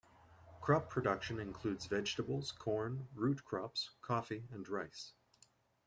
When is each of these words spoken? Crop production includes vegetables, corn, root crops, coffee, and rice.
Crop 0.61 0.89
production 0.89 1.39
includes 1.39 1.85
vegetables, 1.85 2.51
corn, 2.51 3.07
root 3.13 3.45
crops, 3.45 3.91
coffee, 4.01 4.47
and 4.51 4.67
rice. 4.67 5.13